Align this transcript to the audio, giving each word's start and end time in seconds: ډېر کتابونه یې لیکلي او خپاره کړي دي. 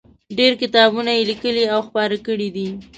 ډېر 0.37 0.53
کتابونه 0.61 1.11
یې 1.17 1.27
لیکلي 1.31 1.63
او 1.73 1.79
خپاره 1.87 2.15
کړي 2.27 2.49
دي. 2.55 2.67